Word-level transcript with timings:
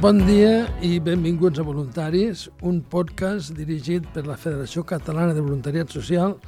Bon 0.00 0.16
dia 0.24 0.62
i 0.80 0.94
benvinguts 0.96 1.60
a 1.60 1.62
Voluntaris, 1.66 2.46
un 2.64 2.78
podcast 2.88 3.50
dirigit 3.52 4.06
per 4.14 4.22
la 4.24 4.38
Federació 4.40 4.80
Catalana 4.88 5.34
de 5.36 5.42
Voluntariat 5.44 5.92
Social 5.92 6.38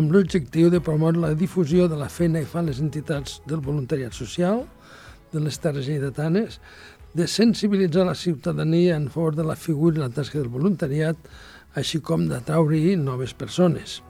amb 0.00 0.14
l'objectiu 0.14 0.70
de 0.72 0.80
promoure 0.80 1.20
la 1.20 1.34
difusió 1.36 1.84
de 1.92 1.98
la 2.00 2.08
feina 2.08 2.40
que 2.40 2.48
fan 2.48 2.64
les 2.70 2.80
entitats 2.80 3.42
del 3.44 3.60
voluntariat 3.60 4.16
social 4.16 4.62
de 5.34 5.44
les 5.44 5.60
Terres 5.60 5.84
Lleidatanes, 5.84 6.62
de 7.12 7.28
sensibilitzar 7.28 8.06
la 8.08 8.16
ciutadania 8.16 8.96
en 8.96 9.10
favor 9.12 9.36
de 9.36 9.44
la 9.44 9.56
figura 9.68 10.00
i 10.00 10.06
la 10.06 10.08
tasca 10.08 10.40
del 10.40 10.48
voluntariat, 10.48 11.20
així 11.76 12.00
com 12.00 12.24
d'atraure-hi 12.32 12.96
noves 12.96 13.36
persones. 13.36 14.00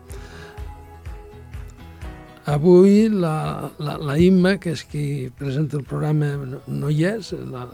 Avui 2.49 3.11
la, 3.13 3.71
la, 3.77 3.99
la 4.01 4.15
Imma, 4.17 4.55
que 4.57 4.73
és 4.73 4.81
qui 4.89 5.29
presenta 5.37 5.77
el 5.77 5.83
programa, 5.85 6.31
no, 6.65 6.89
hi 6.89 7.03
és, 7.05 7.35
la, 7.53 7.67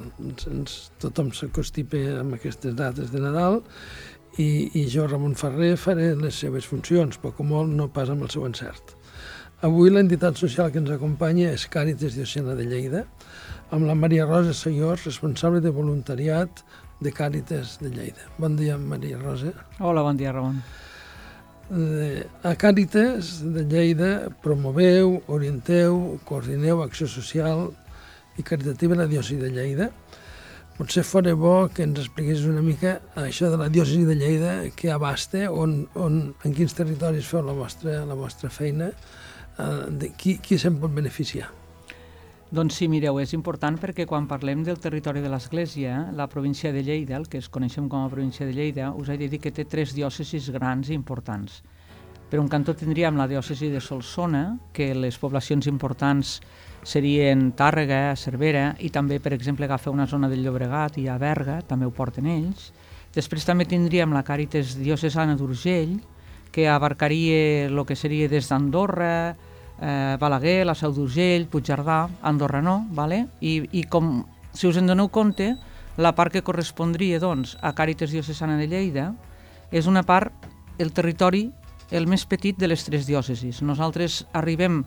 ens, 0.50 0.78
tothom 0.98 1.28
s'acostipa 1.30 2.00
amb 2.18 2.34
aquestes 2.34 2.74
dates 2.74 3.12
de 3.12 3.20
Nadal, 3.22 3.60
i, 4.34 4.48
i 4.74 4.82
jo, 4.90 5.04
Ramon 5.06 5.36
Ferrer, 5.38 5.76
faré 5.78 6.08
les 6.18 6.40
seves 6.42 6.66
funcions, 6.66 7.20
poc 7.22 7.38
o 7.38 7.46
molt 7.46 7.70
no 7.70 7.86
pas 7.94 8.10
amb 8.10 8.26
el 8.26 8.32
seu 8.34 8.48
encert. 8.48 8.96
Avui 9.62 9.92
l'entitat 9.94 10.42
social 10.42 10.72
que 10.74 10.82
ens 10.82 10.90
acompanya 10.90 11.52
és 11.54 11.68
Càritas 11.70 12.18
Diocena 12.18 12.56
de 12.58 12.66
Lleida, 12.66 13.04
amb 13.70 13.86
la 13.86 13.94
Maria 13.94 14.26
Rosa 14.26 14.56
Senyors, 14.58 15.06
responsable 15.06 15.62
de 15.62 15.70
voluntariat 15.70 16.64
de 16.98 17.14
Càritas 17.14 17.78
de 17.78 17.94
Lleida. 17.94 18.26
Bon 18.42 18.58
dia, 18.58 18.74
Maria 18.74 19.22
Rosa. 19.22 19.54
Hola, 19.78 20.02
bon 20.02 20.18
dia, 20.18 20.34
Ramon. 20.34 20.58
Eh, 21.72 22.26
a 22.44 22.52
Càritas 22.60 23.40
de 23.40 23.64
Lleida 23.64 24.28
promoveu, 24.44 25.22
orienteu, 25.32 26.20
coordineu 26.28 26.82
acció 26.84 27.08
social 27.08 27.70
i 28.36 28.44
caritativa 28.44 28.92
a 28.92 29.00
la 29.00 29.08
diòcesi 29.08 29.38
de 29.40 29.48
Lleida, 29.48 29.88
potser 30.76 31.06
fora 31.08 31.32
bo 31.38 31.70
que 31.72 31.86
ens 31.86 32.02
expliqués 32.02 32.44
una 32.44 32.60
mica 32.60 32.98
això 33.16 33.48
de 33.48 33.56
la 33.56 33.70
diòcesi 33.72 34.04
de 34.04 34.18
Lleida, 34.20 34.54
que 34.76 34.92
abasta, 34.92 35.48
on, 35.48 35.86
on, 35.96 36.20
en 36.44 36.56
quins 36.56 36.76
territoris 36.76 37.32
feu 37.32 37.40
la 37.46 37.56
vostra, 37.56 38.02
la 38.04 38.18
vostra 38.18 38.52
feina, 38.52 38.92
eh, 39.56 39.84
de 39.88 40.12
qui, 40.18 40.36
qui 40.44 40.60
se'n 40.60 40.76
pot 40.82 40.92
beneficiar. 40.92 41.48
Doncs 42.54 42.76
sí, 42.78 42.86
mireu, 42.86 43.16
és 43.18 43.32
important 43.34 43.74
perquè 43.82 44.04
quan 44.06 44.28
parlem 44.30 44.60
del 44.62 44.76
territori 44.78 45.18
de 45.18 45.26
l'Església, 45.32 45.96
la 46.14 46.28
província 46.30 46.70
de 46.70 46.84
Lleida, 46.86 47.16
el 47.18 47.24
que 47.26 47.40
es 47.42 47.48
coneixem 47.50 47.88
com 47.90 48.04
a 48.04 48.10
província 48.12 48.46
de 48.46 48.52
Lleida, 48.54 48.92
us 48.94 49.08
he 49.10 49.16
de 49.18 49.26
dir 49.32 49.40
que 49.42 49.50
té 49.50 49.64
tres 49.66 49.90
diòcesis 49.90 50.52
grans 50.54 50.86
i 50.86 50.94
importants. 50.94 51.64
Per 52.30 52.38
un 52.38 52.46
cantó 52.52 52.76
tindríem 52.78 53.18
la 53.18 53.26
diòcesi 53.26 53.72
de 53.72 53.80
Solsona, 53.82 54.44
que 54.70 54.92
les 54.94 55.18
poblacions 55.18 55.66
importants 55.66 56.36
serien 56.86 57.48
Tàrrega, 57.58 58.14
Cervera, 58.14 58.76
i 58.78 58.92
també, 58.94 59.18
per 59.18 59.32
exemple, 59.34 59.66
agafar 59.66 59.90
una 59.90 60.06
zona 60.06 60.30
del 60.30 60.44
Llobregat 60.46 61.00
i 61.02 61.08
a 61.10 61.16
Berga, 61.18 61.56
també 61.66 61.88
ho 61.88 61.96
porten 61.96 62.28
ells. 62.30 62.68
Després 63.18 63.48
també 63.50 63.66
tindríem 63.66 64.14
la 64.14 64.22
Càritas 64.22 64.76
Diocesana 64.78 65.34
d'Urgell, 65.34 65.98
que 66.54 66.68
abarcaria 66.70 67.66
el 67.66 67.82
que 67.82 67.98
seria 67.98 68.30
des 68.30 68.46
d'Andorra, 68.46 69.34
eh, 69.80 70.16
Balaguer, 70.20 70.64
la 70.66 70.74
Seu 70.78 70.92
d'Urgell, 70.94 71.48
Puigcerdà, 71.50 72.04
Andorra 72.22 72.62
no, 72.62 72.84
vale? 72.92 73.24
I, 73.40 73.60
i 73.72 73.84
com, 73.90 74.24
si 74.52 74.68
us 74.68 74.78
en 74.80 74.90
doneu 74.90 75.10
compte, 75.10 75.54
la 75.96 76.14
part 76.14 76.34
que 76.34 76.42
correspondria 76.42 77.20
doncs, 77.22 77.56
a 77.62 77.74
Càritas 77.74 78.10
Diocesana 78.10 78.58
de 78.58 78.66
Lleida 78.70 79.12
és 79.70 79.86
una 79.90 80.02
part, 80.06 80.32
el 80.78 80.90
territori, 80.94 81.48
el 81.94 82.08
més 82.10 82.24
petit 82.26 82.58
de 82.58 82.68
les 82.70 82.82
tres 82.86 83.06
diòcesis. 83.06 83.62
Nosaltres 83.62 84.24
arribem 84.32 84.82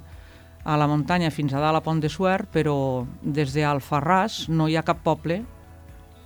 a 0.67 0.75
la 0.75 0.87
muntanya 0.91 1.31
fins 1.31 1.53
a 1.53 1.61
dalt 1.63 1.79
a 1.79 1.83
Pont 1.85 2.01
de 2.03 2.11
Suert, 2.11 2.49
però 2.51 3.05
des 3.21 3.53
d'Alfarràs 3.55 4.47
no 4.51 4.67
hi 4.67 4.75
ha 4.75 4.83
cap 4.87 4.99
poble 5.05 5.43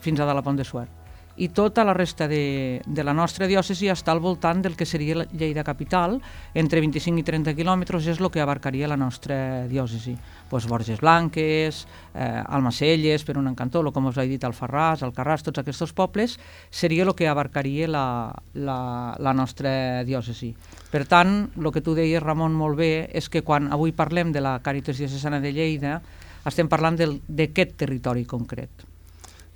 fins 0.02 0.20
a 0.20 0.25
dalt 0.25 0.42
a 0.42 0.46
Pont 0.46 0.58
de 0.58 0.66
Suert. 0.66 1.00
I 1.38 1.50
tota 1.56 1.84
la 1.88 1.94
resta 1.94 2.28
de, 2.28 2.81
de 2.86 3.03
la 3.03 3.14
nostra 3.14 3.47
diòcesi 3.47 3.88
està 3.92 4.12
al 4.12 4.19
voltant 4.19 4.62
del 4.62 4.75
que 4.75 4.86
seria 4.86 5.22
la 5.22 5.25
Lleida 5.31 5.64
capital, 5.64 6.18
entre 6.53 6.81
25 6.84 7.22
i 7.22 7.24
30 7.24 7.56
quilòmetres 7.56 8.09
és 8.12 8.19
el 8.19 8.30
que 8.31 8.44
abarcaria 8.44 8.90
la 8.92 8.97
nostra 9.00 9.68
diòcesi. 9.72 10.18
Pues 10.50 10.68
Borges 10.68 11.00
Blanques, 11.00 11.86
eh, 12.14 12.44
Almacelles, 12.46 13.24
per 13.24 13.38
un 13.40 13.47
encantó, 13.47 13.84
com 13.92 14.12
us 14.12 14.18
he 14.18 14.28
dit, 14.28 14.44
Alfarràs, 14.44 15.06
Alcarràs, 15.08 15.46
tots 15.47 15.64
aquests 15.64 15.96
pobles, 15.96 16.38
seria 16.69 17.08
el 17.08 17.16
que 17.16 17.28
abarcaria 17.28 17.88
la, 17.88 18.06
la, 18.53 19.16
la 19.18 19.34
nostra 19.34 20.03
diòcesi. 20.03 20.53
Per 20.92 21.06
tant, 21.08 21.48
el 21.58 21.72
que 21.72 21.81
tu 21.81 21.96
deies, 21.96 22.22
Ramon, 22.22 22.53
molt 22.53 22.78
bé, 22.78 23.09
és 23.13 23.30
que 23.31 23.42
quan 23.48 23.72
avui 23.72 23.96
parlem 23.96 24.36
de 24.36 24.44
la 24.44 24.59
Càritas 24.59 25.00
Diocesana 25.00 25.40
de 25.40 25.56
Lleida, 25.56 26.02
estem 26.46 26.68
parlant 26.68 27.00
d'aquest 27.00 27.78
territori 27.80 28.25
concret 28.25 28.91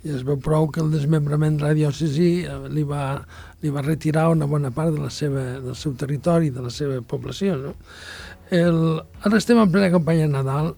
i 0.06 0.14
es 0.14 0.22
veu 0.26 0.38
prou 0.38 0.68
que 0.70 0.82
el 0.82 0.92
desmembrament 0.94 1.58
de 1.58 1.66
la 1.66 1.74
diòcesi 1.74 2.28
eh, 2.46 2.56
li 2.70 2.84
va, 2.86 3.18
li 3.62 3.72
va 3.74 3.82
retirar 3.82 4.28
una 4.30 4.46
bona 4.46 4.70
part 4.74 4.94
de 4.94 5.02
la 5.02 5.10
seva, 5.10 5.42
del 5.64 5.74
seu 5.78 5.96
territori, 5.98 6.52
de 6.54 6.62
la 6.62 6.70
seva 6.70 7.00
població. 7.02 7.56
No? 7.58 7.74
El, 8.54 8.78
ara 9.26 9.40
estem 9.40 9.58
en 9.58 9.72
plena 9.74 9.90
campanya 9.90 10.28
Nadal 10.30 10.74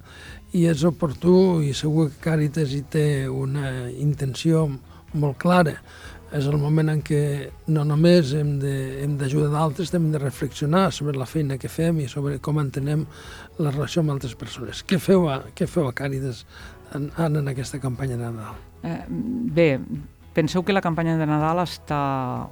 i 0.56 0.64
és 0.70 0.84
oportú 0.88 1.60
i 1.60 1.74
segur 1.76 2.08
que 2.08 2.22
Càritas 2.30 2.72
hi 2.72 2.84
té 2.88 3.08
una 3.28 3.90
intenció 3.90 4.64
molt 5.12 5.36
clara. 5.42 5.76
És 6.32 6.44
el 6.44 6.58
moment 6.60 6.90
en 6.92 7.00
què 7.04 7.20
no 7.72 7.86
només 7.88 8.34
hem 8.36 8.56
d'ajudar 8.60 9.48
d'altres, 9.52 9.94
hem 9.96 10.10
de 10.12 10.20
reflexionar 10.20 10.90
sobre 10.92 11.16
la 11.16 11.28
feina 11.28 11.56
que 11.60 11.72
fem 11.72 12.02
i 12.04 12.08
sobre 12.08 12.36
com 12.44 12.60
entenem 12.60 13.06
la 13.58 13.72
relació 13.72 14.04
amb 14.04 14.16
altres 14.16 14.36
persones. 14.36 14.84
Què 14.84 15.00
feu 15.00 15.28
a, 15.32 15.40
què 15.56 15.68
feu 15.68 15.88
a 15.88 15.96
Càritas 15.96 16.44
en, 16.96 17.08
en 17.16 17.48
aquesta 17.48 17.80
campanya 17.80 18.20
Nadal? 18.20 18.67
Eh, 18.82 19.04
bé, 19.08 19.80
penseu 20.34 20.62
que 20.62 20.72
la 20.72 20.82
campanya 20.84 21.16
de 21.18 21.26
Nadal 21.26 21.62
està 21.64 22.00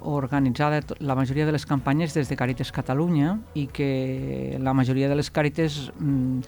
organitzada, 0.03 0.81
la 0.99 1.15
majoria 1.15 1.45
de 1.47 1.53
les 1.55 1.65
campanyes, 1.65 2.13
des 2.13 2.27
de 2.27 2.35
Càritas 2.35 2.73
Catalunya 2.75 3.37
i 3.55 3.67
que 3.71 4.57
la 4.59 4.73
majoria 4.75 5.07
de 5.07 5.15
les 5.15 5.31
Càritas 5.31 5.87
mm, 5.95 6.41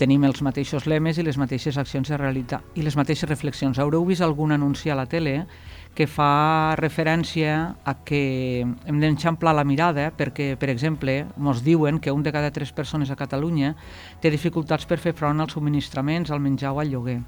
tenim 0.00 0.24
els 0.24 0.40
mateixos 0.42 0.86
lemes 0.88 1.18
i 1.20 1.24
les 1.26 1.36
mateixes 1.38 1.76
accions 1.78 2.08
de 2.08 2.16
realitat 2.16 2.64
i 2.74 2.82
les 2.82 2.96
mateixes 2.96 3.28
reflexions. 3.28 3.78
Haureu 3.78 4.04
vist 4.08 4.24
algun 4.24 4.54
anunci 4.56 4.90
a 4.90 4.96
la 4.96 5.06
tele 5.06 5.42
que 5.94 6.06
fa 6.08 6.72
referència 6.80 7.76
a 7.84 7.94
que 8.06 8.64
hem 8.64 9.00
d'enxamplar 9.02 9.52
la 9.54 9.66
mirada 9.68 10.08
perquè, 10.16 10.54
per 10.56 10.70
exemple, 10.72 11.18
ens 11.36 11.62
diuen 11.62 12.00
que 12.00 12.14
un 12.16 12.24
de 12.24 12.32
cada 12.32 12.50
tres 12.50 12.72
persones 12.72 13.12
a 13.12 13.18
Catalunya 13.20 13.74
té 14.24 14.32
dificultats 14.32 14.88
per 14.88 14.98
fer 14.98 15.12
front 15.12 15.44
als 15.44 15.52
subministraments, 15.52 16.32
al 16.32 16.40
menjar 16.40 16.72
o 16.72 16.80
al 16.80 16.88
lloguer. 16.88 17.20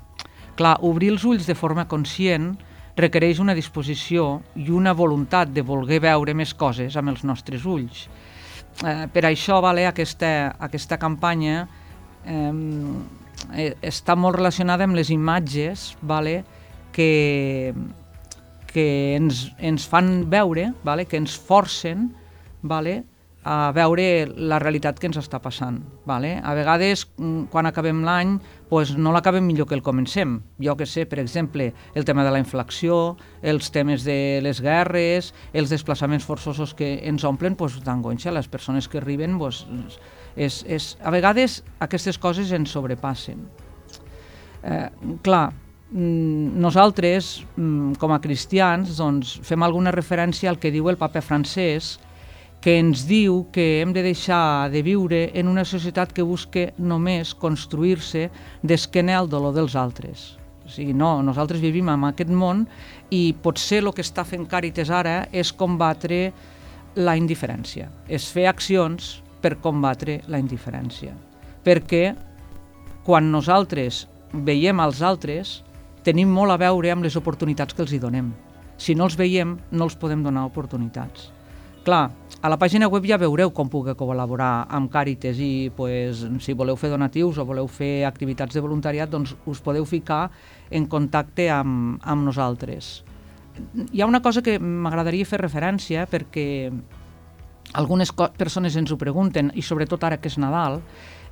Clar, 0.54 0.76
obrir 0.86 1.10
els 1.14 1.24
ulls 1.26 1.48
de 1.48 1.56
forma 1.58 1.86
conscient 1.90 2.52
requereix 2.96 3.40
una 3.42 3.56
disposició 3.58 4.40
i 4.54 4.68
una 4.70 4.92
voluntat 4.94 5.50
de 5.50 5.64
voler 5.66 5.98
veure 6.02 6.34
més 6.34 6.54
coses 6.54 6.94
amb 6.96 7.10
els 7.10 7.24
nostres 7.26 7.64
ulls. 7.66 8.06
Eh, 8.84 9.06
per 9.10 9.24
això 9.26 9.60
vale, 9.62 9.86
aquesta, 9.86 10.54
aquesta 10.62 10.98
campanya 10.98 11.64
eh, 12.26 13.72
està 13.82 14.14
molt 14.16 14.38
relacionada 14.38 14.86
amb 14.86 14.98
les 14.98 15.10
imatges 15.10 15.92
vale, 16.02 16.42
que, 16.94 17.74
que 18.70 18.86
ens, 19.16 19.48
ens 19.58 19.86
fan 19.90 20.28
veure, 20.30 20.70
vale, 20.86 21.06
que 21.10 21.18
ens 21.18 21.34
forcen 21.34 22.08
vale, 22.62 23.02
a 23.44 23.72
veure 23.76 24.24
la 24.40 24.58
realitat 24.58 24.98
que 24.98 25.06
ens 25.10 25.18
està 25.20 25.38
passant. 25.44 25.76
Vale? 26.08 26.38
A 26.42 26.54
vegades, 26.56 27.04
mm, 27.18 27.50
quan 27.52 27.66
acabem 27.66 28.02
l'any, 28.02 28.38
pues, 28.70 28.96
no 28.96 29.12
l'acabem 29.12 29.44
millor 29.44 29.68
que 29.68 29.74
el 29.74 29.82
comencem. 29.82 30.40
Jo 30.58 30.76
que 30.76 30.86
sé, 30.86 31.04
per 31.06 31.18
exemple, 31.18 31.74
el 31.94 32.04
tema 32.04 32.24
de 32.24 32.30
la 32.30 32.38
inflació, 32.38 33.16
els 33.42 33.70
temes 33.70 34.02
de 34.04 34.40
les 34.42 34.60
guerres, 34.60 35.34
els 35.52 35.70
desplaçaments 35.70 36.24
forçosos 36.24 36.74
que 36.74 37.06
ens 37.06 37.24
omplen 37.24 37.54
pues, 37.54 37.78
d'angoixa. 37.84 38.32
Les 38.32 38.48
persones 38.48 38.88
que 38.88 38.98
arriben, 38.98 39.38
pues, 39.38 39.66
és, 40.36 40.64
és, 40.66 40.96
a 41.02 41.10
vegades 41.10 41.62
aquestes 41.80 42.18
coses 42.18 42.50
ens 42.50 42.70
sobrepassen. 42.70 43.44
Eh, 44.64 44.88
clar, 45.22 45.52
mm, 45.92 46.58
nosaltres, 46.58 47.44
mm, 47.56 47.92
com 48.00 48.10
a 48.10 48.20
cristians, 48.20 48.96
doncs, 48.96 49.38
fem 49.42 49.62
alguna 49.62 49.92
referència 49.92 50.48
al 50.48 50.58
que 50.58 50.70
diu 50.70 50.88
el 50.88 50.96
papa 50.96 51.20
francès, 51.20 52.00
que 52.64 52.78
ens 52.80 53.02
diu 53.04 53.42
que 53.52 53.82
hem 53.82 53.90
de 53.92 54.00
deixar 54.00 54.70
de 54.72 54.80
viure 54.80 55.18
en 55.36 55.50
una 55.52 55.66
societat 55.68 56.14
que 56.16 56.24
busque 56.24 56.70
només 56.80 57.34
construir-se 57.36 58.30
d'esquena 58.64 59.18
al 59.18 59.28
dolor 59.28 59.52
dels 59.52 59.74
altres. 59.76 60.22
O 60.64 60.70
sigui, 60.72 60.94
no, 60.96 61.18
nosaltres 61.20 61.60
vivim 61.60 61.90
en 61.92 62.06
aquest 62.08 62.32
món 62.32 62.62
i 63.12 63.34
potser 63.44 63.82
el 63.82 63.92
que 63.92 64.00
està 64.00 64.24
fent 64.24 64.48
Càritas 64.48 64.88
ara 64.88 65.26
és 65.28 65.52
combatre 65.52 66.30
la 66.96 67.18
indiferència, 67.20 67.90
és 68.08 68.30
fer 68.32 68.48
accions 68.48 69.18
per 69.44 69.58
combatre 69.60 70.22
la 70.32 70.40
indiferència. 70.40 71.12
Perquè 71.68 72.14
quan 73.04 73.28
nosaltres 73.28 74.06
veiem 74.32 74.80
als 74.80 75.04
altres, 75.04 75.58
tenim 76.00 76.32
molt 76.32 76.56
a 76.56 76.60
veure 76.64 76.96
amb 76.96 77.04
les 77.04 77.20
oportunitats 77.20 77.76
que 77.76 77.84
els 77.84 77.92
hi 77.92 78.00
donem. 78.00 78.32
Si 78.80 78.96
no 78.96 79.04
els 79.04 79.20
veiem, 79.20 79.58
no 79.68 79.84
els 79.84 80.00
podem 80.00 80.24
donar 80.24 80.48
oportunitats. 80.48 81.28
Clar, 81.84 82.08
a 82.40 82.48
la 82.48 82.56
pàgina 82.56 82.88
web 82.88 83.04
ja 83.04 83.18
veureu 83.20 83.50
com 83.52 83.68
puc 83.68 83.90
col·laborar 84.00 84.66
amb 84.72 84.88
Càritas 84.92 85.36
i 85.36 85.68
pues, 85.76 86.22
si 86.40 86.54
voleu 86.56 86.78
fer 86.80 86.88
donatius 86.92 87.36
o 87.36 87.44
voleu 87.44 87.68
fer 87.68 88.06
activitats 88.08 88.56
de 88.56 88.62
voluntariat, 88.64 89.10
doncs 89.12 89.34
us 89.44 89.60
podeu 89.60 89.84
ficar 89.84 90.30
en 90.72 90.86
contacte 90.88 91.50
amb, 91.52 91.98
amb 92.00 92.24
nosaltres. 92.24 93.02
Hi 93.92 94.00
ha 94.00 94.08
una 94.08 94.22
cosa 94.24 94.40
que 94.42 94.56
m'agradaria 94.58 95.28
fer 95.28 95.42
referència 95.42 96.08
perquè 96.08 96.72
algunes 97.76 98.14
persones 98.16 98.80
ens 98.80 98.92
ho 98.92 98.98
pregunten 99.00 99.52
i 99.54 99.62
sobretot 99.62 100.08
ara 100.08 100.16
que 100.16 100.32
és 100.32 100.40
Nadal, 100.40 100.80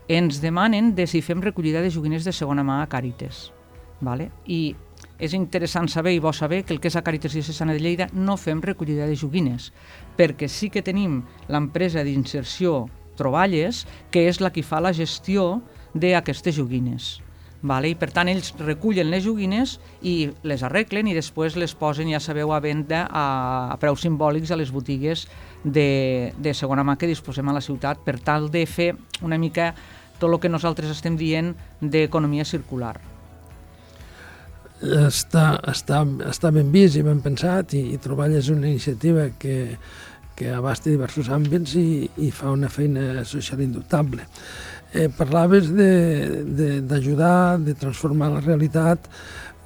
ens 0.08 0.42
demanen 0.44 0.92
de 0.94 1.08
si 1.08 1.24
fem 1.24 1.40
recollida 1.40 1.80
de 1.80 1.90
joguines 1.90 2.28
de 2.28 2.32
segona 2.36 2.60
mà 2.60 2.82
a 2.82 2.88
Càritas. 2.92 3.50
Vale? 4.04 4.28
I 4.44 4.74
és 5.22 5.36
interessant 5.38 5.86
saber 5.86 6.16
i 6.16 6.18
bo 6.18 6.32
saber 6.34 6.64
que 6.66 6.74
el 6.74 6.80
que 6.82 6.90
és 6.90 6.96
a 6.98 7.04
Càritas 7.06 7.36
Diocesana 7.36 7.76
de 7.76 7.80
Lleida 7.80 8.08
no 8.12 8.34
fem 8.36 8.58
recollida 8.60 9.06
de 9.06 9.14
joguines, 9.14 9.70
perquè 10.18 10.48
sí 10.50 10.68
que 10.68 10.82
tenim 10.82 11.20
l'empresa 11.46 12.02
d'inserció 12.02 12.88
Troballes, 13.14 13.84
que 14.10 14.26
és 14.26 14.40
la 14.42 14.50
que 14.50 14.64
fa 14.66 14.80
la 14.82 14.90
gestió 14.96 15.60
d'aquestes 15.94 16.56
joguines. 16.56 17.20
Vale? 17.62 17.92
I 17.92 17.94
per 17.94 18.08
tant 18.10 18.26
ells 18.26 18.50
recullen 18.58 19.12
les 19.12 19.22
joguines 19.22 19.76
i 20.02 20.32
les 20.42 20.64
arreglen 20.66 21.06
i 21.06 21.14
després 21.14 21.54
les 21.54 21.76
posen, 21.78 22.10
ja 22.10 22.18
sabeu, 22.18 22.50
a 22.50 22.58
venda 22.58 23.04
a, 23.06 23.26
a 23.70 23.78
preus 23.78 24.02
simbòlics 24.02 24.50
a 24.50 24.58
les 24.58 24.74
botigues 24.74 25.28
de, 25.62 26.32
de 26.34 26.56
segona 26.58 26.82
mà 26.82 26.98
que 26.98 27.06
disposem 27.06 27.46
a 27.46 27.54
la 27.54 27.62
ciutat 27.62 28.02
per 28.02 28.18
tal 28.18 28.50
de 28.50 28.66
fer 28.66 28.90
una 29.22 29.38
mica 29.38 29.70
tot 30.18 30.32
el 30.32 30.40
que 30.42 30.50
nosaltres 30.50 30.90
estem 30.90 31.14
dient 31.14 31.54
d'economia 31.78 32.42
circular 32.42 33.11
està, 34.82 35.60
està, 35.70 36.02
està 36.28 36.50
ben 36.54 36.72
vist 36.72 36.98
i 36.98 37.04
ben 37.06 37.20
pensat 37.22 37.74
i, 37.78 37.84
i 37.94 38.00
Treball 38.02 38.34
és 38.38 38.50
una 38.50 38.66
iniciativa 38.68 39.28
que, 39.38 39.76
que 40.36 40.50
abasta 40.50 40.90
diversos 40.90 41.30
àmbits 41.30 41.76
i, 41.78 42.08
i 42.26 42.30
fa 42.34 42.50
una 42.50 42.70
feina 42.72 43.24
social 43.24 43.62
indubtable. 43.62 44.26
Eh, 44.92 45.08
parlaves 45.16 45.70
d'ajudar, 45.72 47.58
de, 47.58 47.64
de, 47.64 47.72
de 47.72 47.78
transformar 47.78 48.32
la 48.34 48.42
realitat. 48.42 49.08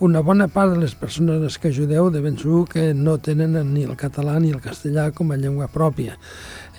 Una 0.04 0.20
bona 0.20 0.46
part 0.52 0.74
de 0.74 0.82
les 0.82 0.94
persones 0.94 1.56
que 1.58 1.72
ajudeu 1.72 2.10
de 2.12 2.20
ben 2.20 2.36
segur 2.36 2.66
que 2.68 2.92
no 2.94 3.16
tenen 3.16 3.56
ni 3.72 3.86
el 3.88 3.96
català 3.96 4.36
ni 4.38 4.52
el 4.52 4.60
castellà 4.60 5.08
com 5.16 5.32
a 5.32 5.40
llengua 5.40 5.70
pròpia. 5.72 6.18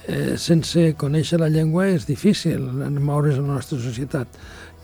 Eh, 0.08 0.38
sense 0.40 0.94
conèixer 0.96 1.42
la 1.42 1.50
llengua 1.52 1.90
és 1.92 2.06
difícil 2.08 2.62
moure's 3.02 3.42
en 3.42 3.50
la 3.50 3.58
nostra 3.58 3.82
societat 3.82 4.38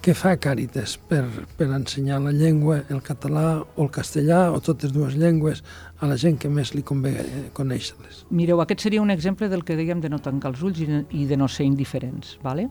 què 0.04 0.12
fa 0.12 0.34
Càritas 0.36 0.98
per, 1.08 1.22
per 1.56 1.70
ensenyar 1.72 2.18
la 2.20 2.34
llengua, 2.36 2.82
el 2.92 3.00
català 3.06 3.62
o 3.64 3.86
el 3.86 3.92
castellà 3.94 4.50
o 4.52 4.60
totes 4.60 4.92
dues 4.92 5.16
llengües 5.16 5.62
a 6.04 6.10
la 6.12 6.18
gent 6.20 6.36
que 6.42 6.52
més 6.52 6.74
li 6.76 6.84
convé 6.84 7.14
eh, 7.22 7.44
conèixer-les? 7.56 8.26
Mireu, 8.36 8.60
aquest 8.60 8.84
seria 8.84 9.02
un 9.02 9.14
exemple 9.14 9.48
del 9.48 9.64
que 9.64 9.78
dèiem 9.80 10.02
de 10.04 10.12
no 10.12 10.20
tancar 10.20 10.52
els 10.52 10.64
ulls 10.68 10.82
i 10.84 11.26
de, 11.30 11.38
no 11.40 11.48
ser 11.48 11.70
indiferents. 11.70 12.36
¿vale? 12.44 12.68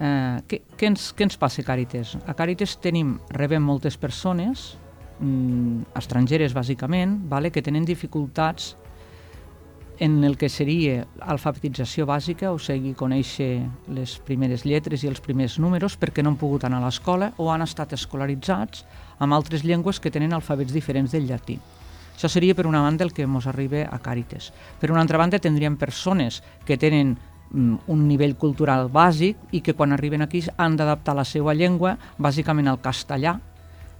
Eh, 0.00 0.42
què, 0.50 0.64
què, 0.74 0.90
ens, 0.90 1.12
què 1.14 1.28
ens 1.28 1.38
passa 1.38 1.62
a 1.62 1.68
Càritas? 1.68 2.16
A 2.26 2.34
Càritas 2.34 2.74
tenim, 2.82 3.20
rebem 3.38 3.62
moltes 3.62 3.94
persones, 3.94 4.72
mm, 5.20 5.94
estrangeres 6.02 6.58
bàsicament, 6.58 7.20
¿vale? 7.30 7.54
que 7.54 7.62
tenen 7.62 7.86
dificultats 7.86 8.74
en 9.98 10.24
el 10.24 10.36
que 10.36 10.48
seria 10.48 11.04
alfabetització 11.20 12.06
bàsica, 12.08 12.50
o 12.52 12.58
sigui, 12.58 12.94
conèixer 12.98 13.62
les 13.94 14.16
primeres 14.26 14.64
lletres 14.66 15.04
i 15.04 15.10
els 15.10 15.22
primers 15.22 15.58
números 15.62 15.98
perquè 16.00 16.22
no 16.22 16.32
han 16.32 16.40
pogut 16.40 16.64
anar 16.66 16.80
a 16.82 16.86
l'escola 16.88 17.30
o 17.38 17.50
han 17.52 17.62
estat 17.62 17.94
escolaritzats 17.94 18.84
amb 19.18 19.36
altres 19.36 19.64
llengües 19.64 20.00
que 20.00 20.10
tenen 20.10 20.34
alfabets 20.34 20.74
diferents 20.74 21.14
del 21.14 21.28
llatí. 21.28 21.58
Això 22.14 22.30
seria 22.30 22.54
per 22.54 22.66
una 22.66 22.82
banda 22.82 23.04
el 23.04 23.12
que 23.12 23.26
ens 23.26 23.46
arriba 23.46 23.88
a 23.90 23.98
Càritas. 23.98 24.52
Per 24.80 24.90
una 24.90 25.00
altra 25.02 25.18
banda 25.18 25.38
tindríem 25.38 25.76
persones 25.76 26.42
que 26.64 26.76
tenen 26.78 27.16
mm, 27.50 27.86
un 27.86 28.06
nivell 28.08 28.36
cultural 28.36 28.88
bàsic 28.90 29.36
i 29.52 29.60
que 29.60 29.74
quan 29.74 29.92
arriben 29.92 30.22
aquí 30.22 30.42
han 30.56 30.76
d'adaptar 30.76 31.14
la 31.14 31.24
seva 31.24 31.54
llengua 31.54 31.96
bàsicament 32.18 32.68
al 32.68 32.80
castellà 32.80 33.38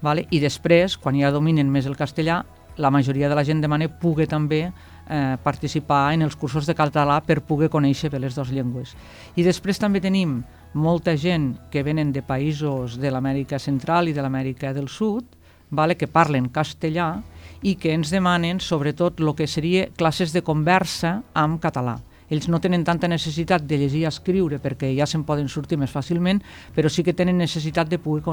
vale? 0.02 0.26
i 0.30 0.40
després, 0.40 0.96
quan 0.96 1.18
ja 1.18 1.32
dominen 1.32 1.70
més 1.70 1.86
el 1.86 1.96
castellà, 1.96 2.44
la 2.76 2.90
majoria 2.90 3.28
de 3.28 3.34
la 3.34 3.44
gent 3.46 3.60
demana 3.62 3.88
pugui 3.88 4.26
també 4.26 4.68
eh, 5.08 5.36
participar 5.42 6.14
en 6.14 6.22
els 6.22 6.36
cursos 6.36 6.66
de 6.66 6.74
català 6.74 7.20
per 7.24 7.42
poder 7.44 7.70
conèixer 7.70 8.10
bé 8.10 8.20
les 8.22 8.34
dues 8.34 8.52
llengües. 8.52 8.94
I 9.36 9.44
després 9.46 9.78
també 9.78 10.00
tenim 10.00 10.42
molta 10.74 11.16
gent 11.16 11.54
que 11.70 11.84
venen 11.86 12.12
de 12.12 12.22
països 12.22 12.98
de 12.98 13.10
l'Amèrica 13.10 13.58
Central 13.58 14.08
i 14.08 14.14
de 14.16 14.22
l'Amèrica 14.22 14.72
del 14.74 14.88
Sud, 14.88 15.24
vale, 15.70 15.96
que 15.96 16.10
parlen 16.10 16.50
castellà 16.50 17.22
i 17.62 17.76
que 17.80 17.94
ens 17.94 18.10
demanen 18.12 18.60
sobretot 18.60 19.20
el 19.20 19.32
que 19.34 19.46
seria 19.46 19.88
classes 19.96 20.32
de 20.32 20.42
conversa 20.42 21.22
amb 21.34 21.60
català. 21.62 21.98
Ells 22.32 22.48
no 22.48 22.60
tenen 22.60 22.84
tanta 22.84 23.08
necessitat 23.08 23.64
de 23.68 23.78
llegir 23.78 24.04
i 24.04 24.08
escriure 24.08 24.58
perquè 24.58 24.90
ja 24.96 25.06
se'n 25.06 25.24
poden 25.28 25.48
sortir 25.48 25.78
més 25.78 25.92
fàcilment, 25.92 26.40
però 26.74 26.88
sí 26.88 27.04
que 27.04 27.14
tenen 27.16 27.38
necessitat 27.38 27.88
de 27.88 28.00
poder 28.00 28.24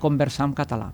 conversar 0.00 0.48
en 0.48 0.54
català. 0.56 0.90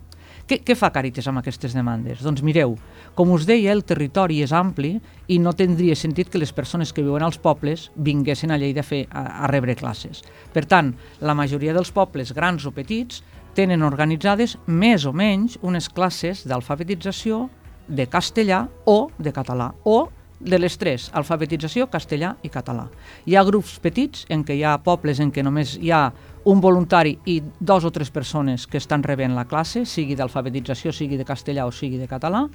Què, 0.51 0.57
què 0.67 0.75
fa 0.75 0.89
Càritas 0.91 1.29
amb 1.31 1.39
aquestes 1.39 1.71
demandes? 1.71 2.19
Doncs 2.25 2.41
mireu, 2.43 2.73
com 3.15 3.29
us 3.31 3.45
deia, 3.47 3.71
el 3.71 3.85
territori 3.87 4.41
és 4.43 4.51
ampli 4.51 4.97
i 5.31 5.37
no 5.39 5.53
tindria 5.55 5.95
sentit 5.95 6.27
que 6.27 6.41
les 6.41 6.51
persones 6.51 6.91
que 6.91 7.05
viuen 7.05 7.23
als 7.23 7.37
pobles 7.39 7.85
vinguessin 7.95 8.51
a 8.51 8.57
Lleida 8.59 8.83
a, 8.83 8.87
fer, 8.89 9.05
a, 9.15 9.45
a 9.45 9.47
rebre 9.47 9.77
classes. 9.79 10.19
Per 10.51 10.65
tant, 10.67 10.89
la 11.23 11.37
majoria 11.39 11.71
dels 11.71 11.93
pobles, 11.95 12.33
grans 12.35 12.67
o 12.67 12.73
petits, 12.75 13.21
tenen 13.55 13.87
organitzades 13.87 14.57
més 14.67 15.07
o 15.07 15.13
menys 15.15 15.55
unes 15.63 15.87
classes 15.87 16.43
d'alfabetització 16.43 17.45
de 17.87 18.09
castellà 18.11 18.65
o 18.83 19.05
de 19.23 19.31
català, 19.31 19.71
o 19.87 20.09
de 20.41 20.57
les 20.59 20.77
tres, 20.81 21.09
alfabetització, 21.13 21.87
castellà 21.91 22.33
i 22.43 22.49
català. 22.49 22.87
Hi 23.29 23.37
ha 23.37 23.45
grups 23.45 23.77
petits 23.83 24.25
en 24.33 24.43
què 24.45 24.57
hi 24.57 24.63
ha 24.65 24.77
pobles 24.83 25.21
en 25.21 25.31
què 25.31 25.43
només 25.45 25.77
hi 25.77 25.91
ha 25.93 26.07
un 26.49 26.61
voluntari 26.61 27.13
i 27.29 27.37
dos 27.59 27.85
o 27.85 27.91
tres 27.93 28.09
persones 28.09 28.65
que 28.67 28.81
estan 28.81 29.03
rebent 29.05 29.35
la 29.37 29.45
classe, 29.45 29.85
sigui 29.85 30.17
d'alfabetització, 30.17 30.91
sigui 30.91 31.19
de 31.19 31.27
castellà 31.27 31.67
o 31.69 31.71
sigui 31.71 32.01
de 32.01 32.09
català, 32.09 32.47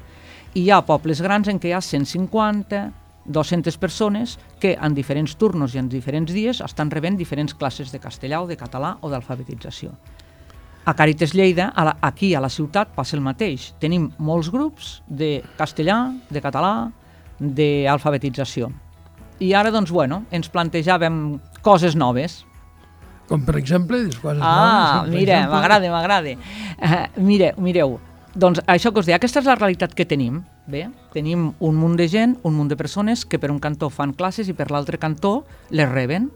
i 0.55 0.67
hi 0.67 0.71
ha 0.71 0.83
pobles 0.87 1.23
grans 1.23 1.49
en 1.49 1.63
què 1.63 1.71
hi 1.71 1.77
ha 1.77 1.83
150, 1.85 2.83
200 3.27 3.79
persones 3.79 4.37
que 4.61 4.77
en 4.81 4.95
diferents 4.95 5.35
turnos 5.39 5.75
i 5.75 5.81
en 5.83 5.89
diferents 5.91 6.31
dies 6.33 6.61
estan 6.63 6.91
rebent 6.91 7.19
diferents 7.19 7.55
classes 7.55 7.91
de 7.93 8.03
castellà 8.03 8.43
o 8.43 8.47
de 8.47 8.59
català 8.59 8.97
o 9.03 9.11
d'alfabetització. 9.11 9.95
A 10.87 10.95
Càritas 10.95 11.33
Lleida, 11.35 11.73
a 11.75 11.83
la, 11.83 11.97
aquí 12.01 12.35
a 12.35 12.41
la 12.41 12.49
ciutat, 12.49 12.93
passa 12.95 13.17
el 13.17 13.23
mateix. 13.23 13.73
Tenim 13.83 14.13
molts 14.23 14.53
grups 14.55 15.01
de 15.09 15.41
castellà, 15.59 16.15
de 16.31 16.43
català, 16.43 16.93
d'alfabetització. 17.39 18.71
I 19.41 19.53
ara, 19.53 19.71
doncs, 19.75 19.93
bueno, 19.93 20.23
ens 20.33 20.49
plantejàvem 20.53 21.39
coses 21.65 21.97
noves. 21.99 22.45
Com 23.29 23.43
per 23.45 23.57
exemple, 23.59 24.05
coses 24.23 24.41
ah, 24.41 25.03
noves. 25.03 25.13
mira, 25.13 25.43
m'agrada, 25.51 25.91
m'agrada. 25.93 26.37
Uh, 26.79 27.03
mire, 27.21 27.53
mireu, 27.61 27.99
doncs 28.37 28.61
això 28.71 28.93
que 28.93 29.03
us 29.03 29.09
deia, 29.09 29.19
aquesta 29.19 29.43
és 29.43 29.49
la 29.49 29.57
realitat 29.59 29.95
que 29.97 30.07
tenim. 30.09 30.43
Bé, 30.71 30.87
tenim 31.15 31.51
un 31.63 31.77
munt 31.79 31.95
de 31.99 32.09
gent, 32.11 32.37
un 32.47 32.57
munt 32.57 32.71
de 32.73 32.79
persones 32.79 33.25
que 33.25 33.39
per 33.39 33.53
un 33.53 33.61
cantó 33.63 33.91
fan 33.91 34.15
classes 34.17 34.49
i 34.51 34.55
per 34.57 34.71
l'altre 34.73 34.99
cantó 34.99 35.45
les 35.71 35.89
reben. 35.91 36.31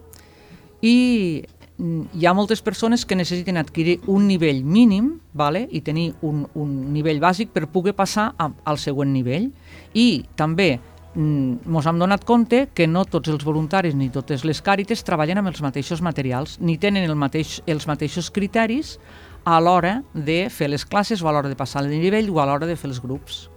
I 0.81 1.43
hi 1.81 2.25
ha 2.25 2.33
moltes 2.37 2.61
persones 2.61 3.05
que 3.05 3.15
necessiten 3.15 3.57
adquirir 3.57 3.99
un 4.07 4.27
nivell 4.27 4.63
mínim 4.63 5.15
vale? 5.33 5.67
i 5.71 5.81
tenir 5.81 6.11
un, 6.21 6.43
un 6.53 6.93
nivell 6.93 7.21
bàsic 7.21 7.49
per 7.53 7.67
poder 7.73 7.95
passar 7.97 8.31
a, 8.37 8.51
al 8.65 8.77
següent 8.77 9.11
nivell. 9.13 9.49
I 9.97 10.23
també 10.37 10.75
ens 11.15 11.59
mm, 11.65 11.87
hem 11.89 11.99
donat 11.99 12.23
compte 12.27 12.67
que 12.73 12.87
no 12.87 13.03
tots 13.05 13.31
els 13.33 13.43
voluntaris 13.43 13.95
ni 13.97 14.11
totes 14.13 14.45
les 14.47 14.61
càrites 14.63 15.03
treballen 15.03 15.41
amb 15.41 15.51
els 15.51 15.61
mateixos 15.63 16.01
materials, 16.01 16.59
ni 16.61 16.77
tenen 16.77 17.09
el 17.09 17.17
mateix, 17.19 17.59
els 17.67 17.87
mateixos 17.89 18.29
criteris 18.31 18.97
a 19.43 19.57
l'hora 19.59 20.01
de 20.13 20.45
fer 20.53 20.69
les 20.69 20.85
classes 20.85 21.21
o 21.21 21.27
a 21.27 21.33
l'hora 21.33 21.49
de 21.49 21.57
passar 21.57 21.83
el 21.83 21.89
nivell 21.89 22.29
o 22.29 22.39
a 22.39 22.45
l'hora 22.45 22.69
de 22.69 22.77
fer 22.77 22.91
els 22.91 23.01
grups. 23.01 23.47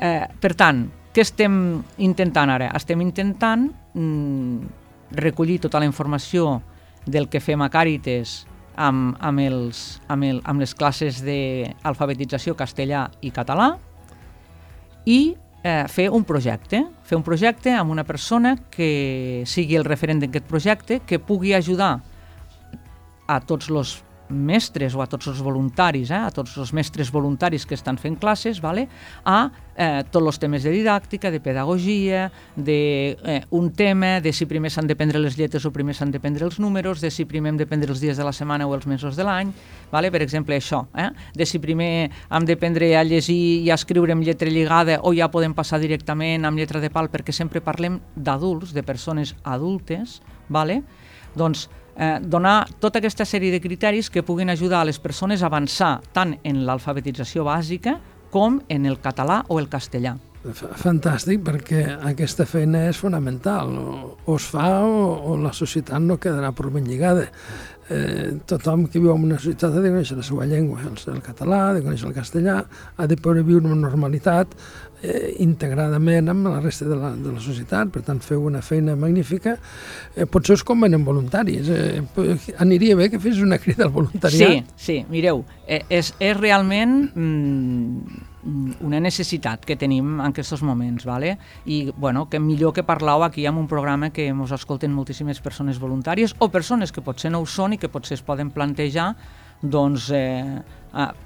Eh, 0.00 0.26
per 0.40 0.54
tant, 0.56 0.86
què 1.12 1.20
estem 1.22 1.82
intentant 2.00 2.50
ara? 2.50 2.72
Estem 2.74 3.04
intentant 3.04 3.68
mm, 3.92 4.80
recollir 5.20 5.60
tota 5.60 5.78
la 5.78 5.86
informació 5.86 6.62
del 7.06 7.28
que 7.28 7.40
fem 7.40 7.62
a 7.62 7.70
Càrites 7.72 8.42
amb, 8.76 9.16
amb, 9.20 9.42
els, 9.42 10.00
amb, 10.08 10.24
el, 10.24 10.40
amb 10.48 10.62
les 10.62 10.74
classes 10.74 11.20
d'alfabetització 11.24 12.54
castellà 12.58 13.08
i 13.20 13.32
català 13.34 13.74
i 15.04 15.34
eh, 15.62 15.84
fer 15.88 16.08
un 16.10 16.24
projecte, 16.24 16.84
fer 17.04 17.18
un 17.18 17.26
projecte 17.26 17.74
amb 17.74 17.90
una 17.90 18.04
persona 18.04 18.56
que 18.70 19.42
sigui 19.46 19.76
el 19.78 19.86
referent 19.86 20.22
d'aquest 20.22 20.46
projecte, 20.48 21.00
que 21.06 21.18
pugui 21.18 21.54
ajudar 21.54 21.98
a 23.26 23.40
tots 23.40 23.70
els 23.70 23.98
mestres 24.32 24.94
o 24.96 25.02
a 25.02 25.06
tots 25.06 25.28
els 25.30 25.42
voluntaris, 25.44 26.10
eh, 26.10 26.18
a 26.18 26.30
tots 26.34 26.56
els 26.58 26.72
mestres 26.72 27.12
voluntaris 27.12 27.66
que 27.66 27.76
estan 27.76 27.98
fent 28.00 28.18
classes, 28.18 28.60
vale, 28.60 28.88
a 29.24 29.50
eh, 29.76 30.02
tots 30.10 30.26
els 30.26 30.40
temes 30.40 30.64
de 30.64 30.72
didàctica, 30.72 31.30
de 31.30 31.40
pedagogia, 31.40 32.30
de 32.56 33.16
eh, 33.24 33.42
un 33.50 33.70
tema, 33.72 34.20
de 34.20 34.32
si 34.32 34.46
primer 34.46 34.70
s'han 34.70 34.88
de 34.88 34.96
prendre 34.96 35.20
les 35.22 35.36
lletres 35.38 35.64
o 35.66 35.72
primer 35.72 35.94
s'han 35.94 36.10
de 36.10 36.20
prendre 36.20 36.46
els 36.46 36.58
números, 36.60 37.00
de 37.00 37.10
si 37.10 37.24
primer 37.24 37.52
hem 37.52 37.60
de 37.60 37.66
prendre 37.66 37.92
els 37.92 38.00
dies 38.00 38.16
de 38.16 38.24
la 38.24 38.32
setmana 38.32 38.66
o 38.66 38.74
els 38.74 38.86
mesos 38.86 39.16
de 39.16 39.26
l'any, 39.26 39.52
vale? 39.92 40.10
per 40.10 40.22
exemple 40.22 40.56
això, 40.56 40.84
eh? 40.96 41.10
de 41.34 41.46
si 41.46 41.60
primer 41.62 42.10
hem 42.30 42.48
de 42.48 42.56
prendre 42.56 42.94
a 42.96 43.04
llegir 43.04 43.62
i 43.62 43.70
a 43.70 43.78
escriure 43.78 44.12
amb 44.12 44.24
lletra 44.24 44.50
lligada 44.50 44.98
o 45.02 45.14
ja 45.14 45.30
podem 45.30 45.54
passar 45.54 45.80
directament 45.80 46.44
amb 46.44 46.58
lletra 46.58 46.80
de 46.80 46.90
pal, 46.90 47.10
perquè 47.12 47.32
sempre 47.32 47.62
parlem 47.64 48.00
d'adults, 48.16 48.72
de 48.72 48.82
persones 48.82 49.36
adultes, 49.44 50.20
vale? 50.48 50.82
doncs 51.34 51.68
eh, 51.96 52.18
donar 52.20 52.66
tota 52.80 52.98
aquesta 52.98 53.26
sèrie 53.28 53.52
de 53.52 53.60
criteris 53.60 54.10
que 54.10 54.22
puguin 54.22 54.50
ajudar 54.50 54.82
a 54.82 54.88
les 54.88 54.98
persones 54.98 55.42
a 55.42 55.50
avançar 55.50 56.00
tant 56.12 56.36
en 56.44 56.66
l'alfabetització 56.66 57.44
bàsica 57.44 57.98
com 58.30 58.60
en 58.68 58.86
el 58.86 59.00
català 59.00 59.42
o 59.48 59.60
el 59.60 59.68
castellà. 59.68 60.16
Fantàstic, 60.42 61.38
perquè 61.46 61.84
aquesta 62.02 62.42
feina 62.50 62.88
és 62.88 62.98
fonamental. 62.98 63.76
O, 63.78 63.98
o 64.26 64.38
es 64.40 64.48
fa 64.50 64.80
o, 64.82 65.04
o 65.30 65.36
la 65.38 65.52
societat 65.54 66.02
no 66.02 66.18
quedarà 66.18 66.50
per 66.56 66.72
ben 66.74 66.88
lligada 66.88 67.28
eh, 67.92 68.38
tothom 68.46 68.86
que 68.90 69.00
viu 69.00 69.12
en 69.14 69.26
una 69.28 69.38
societat 69.40 69.74
ha 69.76 69.82
de 69.82 69.90
conèixer 69.90 70.16
la 70.18 70.24
seva 70.26 70.46
llengua, 70.48 70.80
el, 70.86 70.96
el 71.14 71.20
català, 71.24 71.60
ha 71.68 71.74
de 71.76 71.82
conèixer 71.84 72.08
el 72.08 72.16
castellà, 72.16 72.56
ha 72.96 73.08
de 73.08 73.18
poder 73.20 73.44
viure 73.46 73.68
amb 73.68 73.82
normalitat 73.82 74.54
eh, 75.02 75.34
integradament 75.44 76.30
amb 76.32 76.48
la 76.50 76.60
resta 76.62 76.88
de 76.88 76.98
la, 76.98 77.12
de 77.18 77.34
la 77.34 77.42
societat, 77.42 77.92
per 77.94 78.04
tant 78.06 78.22
feu 78.24 78.44
una 78.48 78.62
feina 78.64 78.96
magnífica. 78.98 79.56
Eh, 80.14 80.26
potser 80.30 80.58
us 80.58 80.66
convenen 80.66 81.06
voluntaris. 81.06 81.70
Eh, 81.72 82.02
aniria 82.62 82.98
bé 82.98 83.10
que 83.12 83.22
fes 83.22 83.42
una 83.42 83.60
crida 83.62 83.88
al 83.88 83.94
voluntariat. 83.94 84.74
Sí, 84.76 84.84
sí, 84.88 85.00
mireu, 85.12 85.46
eh, 85.66 85.84
és, 85.90 86.14
és 86.20 86.36
realment... 86.38 87.00
Mm, 87.14 88.28
una 88.42 88.98
necessitat 89.00 89.64
que 89.64 89.76
tenim 89.78 90.16
en 90.20 90.32
aquests 90.32 90.62
moments, 90.66 91.04
¿vale? 91.06 91.36
i 91.64 91.92
bueno, 91.96 92.28
que 92.28 92.40
millor 92.40 92.72
que 92.74 92.82
parlau 92.82 93.22
aquí 93.22 93.46
amb 93.46 93.58
un 93.58 93.68
programa 93.70 94.10
que 94.10 94.26
ens 94.28 94.52
escolten 94.52 94.92
moltíssimes 94.92 95.40
persones 95.40 95.78
voluntàries 95.78 96.34
o 96.38 96.48
persones 96.50 96.92
que 96.92 97.04
potser 97.04 97.30
no 97.30 97.42
ho 97.42 97.46
són 97.46 97.76
i 97.76 97.78
que 97.78 97.88
potser 97.92 98.18
es 98.18 98.26
poden 98.26 98.50
plantejar 98.50 99.12
doncs, 99.62 100.10
eh, 100.10 100.58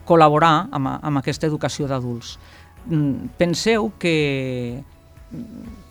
col·laborar 0.05 0.69
amb, 0.71 0.93
amb 1.01 1.19
aquesta 1.23 1.49
educació 1.49 1.89
d'adults. 1.89 2.37
Mm, 2.87 3.33
penseu 3.39 3.91
que 3.99 4.83
mm, 5.33 5.87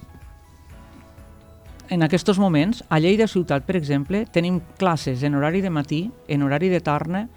en 1.90 2.04
aquests 2.04 2.40
moments, 2.42 2.84
a 2.90 3.00
Lleida 3.00 3.28
Ciutat, 3.28 3.66
per 3.66 3.76
exemple, 3.78 4.26
tenim 4.32 4.62
classes 4.78 5.24
en 5.24 5.36
horari 5.36 5.62
de 5.62 5.70
matí, 5.70 6.12
en 6.28 6.42
horari 6.42 6.70
de 6.70 6.82
tarda, 6.82 7.28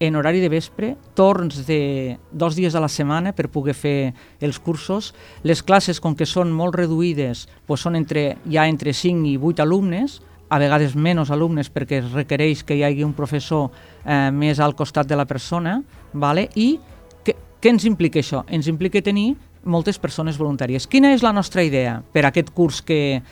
en 0.00 0.16
horari 0.16 0.40
de 0.40 0.50
vespre, 0.50 0.96
torns 1.14 1.66
de 1.66 2.18
dos 2.32 2.56
dies 2.56 2.74
a 2.74 2.82
la 2.82 2.90
setmana 2.90 3.32
per 3.32 3.48
poder 3.48 3.74
fer 3.78 4.14
els 4.40 4.58
cursos. 4.58 5.12
Les 5.42 5.62
classes, 5.62 6.00
com 6.02 6.16
que 6.18 6.26
són 6.26 6.52
molt 6.52 6.74
reduïdes, 6.74 7.46
doncs 7.68 7.86
són 7.86 7.96
entre, 7.96 8.34
ja 8.50 8.66
entre 8.66 8.92
5 8.92 9.28
i 9.30 9.36
8 9.38 9.62
alumnes, 9.62 10.20
a 10.50 10.58
vegades 10.58 10.94
menys 10.94 11.32
alumnes 11.34 11.70
perquè 11.72 12.02
es 12.02 12.12
requereix 12.12 12.62
que 12.66 12.76
hi 12.76 12.84
hagi 12.84 13.04
un 13.04 13.14
professor 13.16 13.70
eh, 14.04 14.30
més 14.30 14.60
al 14.60 14.76
costat 14.76 15.08
de 15.08 15.16
la 15.16 15.26
persona, 15.26 15.80
vale? 16.12 16.48
i 16.54 16.76
què, 17.24 17.34
què 17.60 17.72
ens 17.72 17.86
implica 17.88 18.20
això? 18.20 18.44
Ens 18.48 18.68
implica 18.70 19.02
tenir 19.02 19.32
moltes 19.64 19.98
persones 19.98 20.36
voluntàries. 20.38 20.86
Quina 20.86 21.14
és 21.14 21.24
la 21.24 21.32
nostra 21.32 21.64
idea 21.64 21.96
per 22.12 22.26
aquest 22.28 22.52
curs 22.54 22.82
que, 22.84 23.22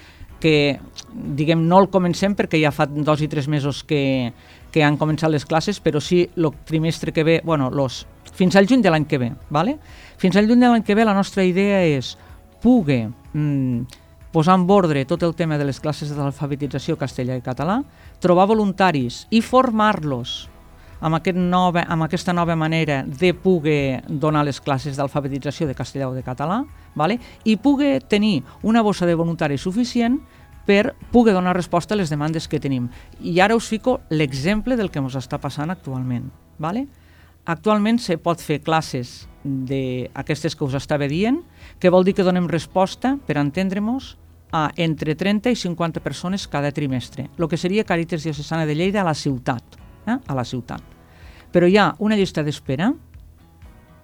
que 0.40 0.80
diguem, 1.12 1.66
no 1.68 1.82
el 1.82 1.90
comencem 1.92 2.34
perquè 2.34 2.58
ja 2.62 2.72
fa 2.74 2.88
dos 2.88 3.22
i 3.22 3.28
tres 3.30 3.46
mesos 3.46 3.84
que, 3.84 4.32
que 4.72 4.82
han 4.82 4.96
començat 4.98 5.30
les 5.30 5.44
classes, 5.46 5.78
però 5.84 6.00
sí 6.00 6.24
el 6.34 6.50
trimestre 6.64 7.12
que 7.12 7.24
ve, 7.24 7.40
bueno, 7.44 7.70
los, 7.70 8.06
fins 8.32 8.56
al 8.56 8.66
juny 8.66 8.82
de 8.82 8.90
l'any 8.90 9.06
que 9.06 9.18
ve. 9.18 9.32
¿vale? 9.50 9.78
Fins 10.16 10.36
al 10.36 10.48
juny 10.48 10.60
de 10.60 10.70
l'any 10.70 10.82
que 10.82 10.96
ve 10.96 11.04
la 11.04 11.14
nostra 11.14 11.44
idea 11.44 11.82
és 11.84 12.16
poder 12.62 13.10
mm, 13.34 13.82
posar 14.32 14.56
en 14.56 14.64
ordre 14.70 15.04
tot 15.04 15.22
el 15.22 15.36
tema 15.36 15.58
de 15.58 15.68
les 15.68 15.78
classes 15.80 16.14
d'alfabetització 16.16 16.96
castellà 16.96 17.36
i 17.36 17.44
català, 17.44 17.82
trobar 18.18 18.48
voluntaris 18.48 19.26
i 19.30 19.42
formar-los 19.44 20.48
amb, 21.02 21.18
aquest 21.18 21.36
nova, 21.36 21.82
amb 21.90 22.06
aquesta 22.06 22.32
nova 22.32 22.56
manera 22.56 23.02
de 23.04 23.34
poder 23.34 24.02
donar 24.08 24.44
les 24.46 24.60
classes 24.62 24.96
d'alfabetització 24.96 25.66
de 25.66 25.74
castellà 25.76 26.08
o 26.08 26.14
de 26.14 26.22
català, 26.22 26.62
vale? 26.94 27.18
i 27.44 27.56
poder 27.56 28.00
tenir 28.08 28.42
una 28.62 28.82
bossa 28.82 29.06
de 29.06 29.18
voluntaris 29.18 29.60
suficient 29.60 30.20
per 30.66 30.94
poder 31.10 31.34
donar 31.34 31.56
resposta 31.56 31.94
a 31.94 31.98
les 31.98 32.10
demandes 32.10 32.48
que 32.48 32.60
tenim. 32.60 32.88
I 33.20 33.40
ara 33.40 33.56
us 33.56 33.68
fico 33.68 34.00
l'exemple 34.10 34.76
del 34.76 34.90
que 34.90 35.02
ens 35.02 35.16
està 35.18 35.40
passant 35.42 35.70
actualment. 35.70 36.30
Vale? 36.58 36.86
Actualment 37.44 37.98
se 37.98 38.18
pot 38.22 38.40
fer 38.40 38.60
classes 38.62 39.26
d'aquestes 39.42 40.54
que 40.54 40.64
us 40.64 40.76
estava 40.78 41.08
dient, 41.10 41.40
que 41.82 41.90
vol 41.90 42.04
dir 42.06 42.14
que 42.14 42.26
donem 42.26 42.46
resposta, 42.46 43.16
per 43.26 43.40
entendre-nos, 43.40 44.16
a 44.52 44.68
entre 44.76 45.16
30 45.16 45.50
i 45.50 45.56
50 45.56 46.02
persones 46.04 46.44
cada 46.46 46.70
trimestre, 46.76 47.30
el 47.38 47.48
que 47.48 47.56
seria 47.56 47.86
Càritas 47.88 48.22
Diocesana 48.22 48.66
de 48.68 48.76
Lleida 48.76 49.00
a 49.00 49.08
la 49.08 49.14
ciutat. 49.16 49.80
Eh? 50.06 50.18
a 50.26 50.34
la 50.34 50.44
ciutat. 50.44 50.82
Però 51.52 51.68
hi 51.68 51.76
ha 51.78 51.92
una 52.02 52.16
llista 52.18 52.42
d'espera 52.42 52.92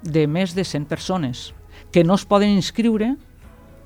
de 0.02 0.26
més 0.30 0.54
de 0.54 0.64
100 0.64 0.86
persones 0.86 1.52
que 1.92 2.04
no 2.04 2.14
es 2.14 2.24
poden 2.24 2.50
inscriure 2.54 3.16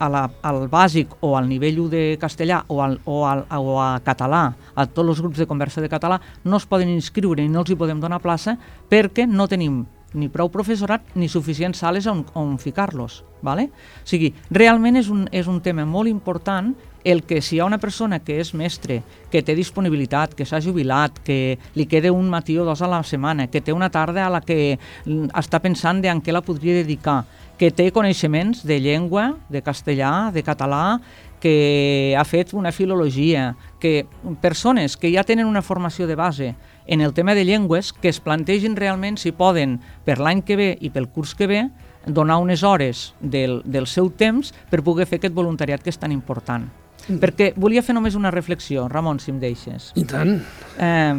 a 0.03 0.11
la, 0.11 0.23
al 0.43 0.67
bàsic 0.73 1.17
o 1.23 1.37
al 1.39 1.49
nivell 1.51 1.79
1 1.85 1.93
de 1.93 2.03
castellà 2.21 2.63
o, 2.67 2.81
al, 2.83 2.99
o, 3.07 3.23
al, 3.29 3.47
o 3.59 3.79
a 3.81 3.95
català, 4.05 4.45
a 4.75 4.87
tots 4.87 5.15
els 5.15 5.23
grups 5.23 5.43
de 5.43 5.47
conversa 5.47 5.83
de 5.85 5.91
català, 5.93 6.19
no 6.45 6.59
es 6.59 6.67
poden 6.67 6.91
inscriure 6.91 7.45
i 7.45 7.51
no 7.51 7.63
els 7.63 7.73
hi 7.73 7.79
podem 7.79 8.01
donar 8.03 8.23
plaça 8.23 8.57
perquè 8.91 9.29
no 9.31 9.49
tenim 9.51 9.85
ni 10.13 10.29
prou 10.29 10.51
professorat 10.53 11.15
ni 11.17 11.29
suficients 11.31 11.79
sales 11.81 12.07
on, 12.11 12.27
on 12.37 12.59
ficar-los. 12.59 13.23
¿vale? 13.43 13.71
O 14.03 14.09
sigui, 14.09 14.33
realment 14.51 14.97
és 15.01 15.11
un, 15.13 15.27
és 15.35 15.49
un 15.51 15.61
tema 15.61 15.85
molt 15.89 16.09
important 16.09 16.73
el 17.05 17.23
que 17.25 17.41
si 17.43 17.57
hi 17.57 17.61
ha 17.61 17.67
una 17.67 17.79
persona 17.79 18.21
que 18.23 18.39
és 18.41 18.53
mestre, 18.55 19.01
que 19.31 19.43
té 19.43 19.57
disponibilitat, 19.59 20.35
que 20.39 20.47
s'ha 20.47 20.61
jubilat, 20.63 21.19
que 21.25 21.59
li 21.75 21.87
queda 21.91 22.13
un 22.13 22.31
matí 22.31 22.59
o 22.59 22.65
dos 22.65 22.83
a 22.83 22.91
la 22.91 23.03
setmana, 23.03 23.49
que 23.51 23.61
té 23.61 23.73
una 23.73 23.91
tarda 23.91 24.27
a 24.27 24.31
la 24.31 24.41
que 24.41 24.79
mm, 24.79 25.33
està 25.39 25.63
pensant 25.63 26.03
de 26.03 26.13
en 26.13 26.23
què 26.23 26.33
la 26.33 26.45
podria 26.45 26.79
dedicar, 26.79 27.25
que 27.59 27.71
té 27.71 27.91
coneixements 27.95 28.65
de 28.67 28.81
llengua, 28.81 29.33
de 29.49 29.63
castellà, 29.63 30.31
de 30.33 30.43
català, 30.43 31.01
que 31.43 32.15
ha 32.15 32.23
fet 32.25 32.53
una 32.55 32.71
filologia, 32.71 33.57
que 33.81 34.07
persones 34.41 34.97
que 34.97 35.11
ja 35.11 35.25
tenen 35.27 35.47
una 35.47 35.63
formació 35.63 36.07
de 36.07 36.15
base 36.15 36.55
en 36.87 37.01
el 37.01 37.13
tema 37.15 37.35
de 37.35 37.45
llengües 37.45 37.93
que 37.93 38.09
es 38.09 38.21
plantegin 38.21 38.77
realment 38.77 39.19
si 39.19 39.33
poden 39.35 39.81
per 40.07 40.21
l'any 40.23 40.45
que 40.47 40.57
ve 40.57 40.69
i 40.81 40.91
pel 40.95 41.09
curs 41.11 41.35
que 41.35 41.51
ve 41.51 41.65
donar 42.07 42.39
unes 42.39 42.63
hores 42.63 43.15
del, 43.21 43.61
del 43.65 43.87
seu 43.87 44.11
temps 44.11 44.55
per 44.71 44.83
poder 44.87 45.07
fer 45.07 45.19
aquest 45.19 45.35
voluntariat 45.35 45.83
que 45.83 45.91
és 45.91 45.99
tan 45.99 46.15
important. 46.15 46.71
Mm. 47.09 47.19
Perquè 47.23 47.51
volia 47.57 47.83
fer 47.83 47.97
només 47.97 48.15
una 48.19 48.31
reflexió, 48.31 48.87
Ramon, 48.89 49.21
si 49.21 49.33
em 49.33 49.41
deixes. 49.43 49.91
I 49.99 50.05
tant. 50.09 50.39
Eh, 50.79 51.17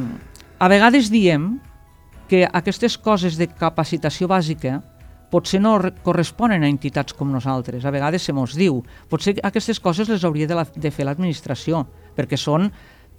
a 0.59 0.71
vegades 0.71 1.09
diem 1.11 1.57
que 2.29 2.45
aquestes 2.47 2.97
coses 2.97 3.37
de 3.37 3.49
capacitació 3.51 4.29
bàsica 4.31 4.79
potser 5.33 5.59
no 5.61 5.73
corresponen 6.05 6.63
a 6.63 6.69
entitats 6.69 7.15
com 7.17 7.31
nosaltres. 7.33 7.85
A 7.85 7.91
vegades 7.91 8.23
se 8.23 8.35
mos 8.37 8.53
diu, 8.55 8.83
potser 9.09 9.35
aquestes 9.43 9.79
coses 9.81 10.09
les 10.11 10.23
hauria 10.23 10.47
de, 10.47 10.57
la, 10.57 10.65
de 10.65 10.91
fer 10.93 11.07
l'administració, 11.07 11.83
perquè 12.15 12.37
són 12.37 12.69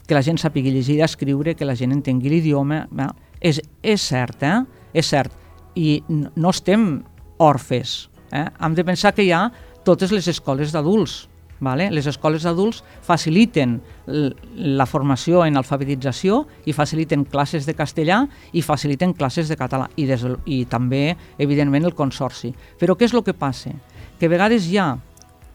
que 0.07 0.15
la 0.15 0.23
gent 0.23 0.39
sàpigui 0.39 0.71
llegir 0.71 0.99
i 1.01 1.05
escriure, 1.05 1.57
que 1.59 1.67
la 1.67 1.75
gent 1.77 1.95
entengui 1.97 2.31
l'idioma. 2.31 2.85
És, 3.41 3.61
és 3.83 4.03
cert, 4.03 4.45
eh? 4.47 4.61
És 4.95 5.11
cert. 5.11 5.35
I 5.75 5.99
no 6.09 6.53
estem 6.53 7.03
orfes. 7.43 7.97
Eh? 8.31 8.47
Hem 8.47 8.77
de 8.79 8.85
pensar 8.87 9.15
que 9.17 9.25
hi 9.27 9.33
ha 9.35 9.49
totes 9.85 10.13
les 10.15 10.29
escoles 10.31 10.73
d'adults, 10.73 11.25
Vale? 11.65 11.89
Les 11.95 12.07
escoles 12.11 12.45
d'adults 12.45 12.83
faciliten 13.05 13.79
la 14.07 14.87
formació 14.87 15.45
en 15.47 15.57
alfabetització 15.57 16.43
i 16.69 16.75
faciliten 16.77 17.25
classes 17.25 17.65
de 17.65 17.75
castellà 17.79 18.21
i 18.53 18.63
faciliten 18.63 19.15
classes 19.17 19.49
de 19.49 19.57
català 19.57 19.89
i, 19.97 20.05
des, 20.11 20.27
i 20.45 20.65
també, 20.69 21.17
evidentment, 21.39 21.89
el 21.89 21.97
consorci. 21.97 22.53
Però 22.81 22.99
què 22.99 23.09
és 23.09 23.17
el 23.17 23.25
que 23.25 23.35
passa? 23.35 23.73
Que 24.21 24.29
a 24.29 24.33
vegades 24.33 24.69
ja 24.69 24.93